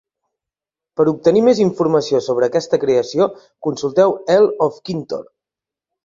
Per 0.99 1.03
obtenir 1.09 1.41
més 1.47 1.59
informació 1.65 2.21
sobre 2.27 2.47
aquesta 2.47 2.79
creació, 2.83 3.27
consulteu 3.67 4.15
Earl 4.37 4.49
of 4.69 4.81
Kintore. 4.89 5.29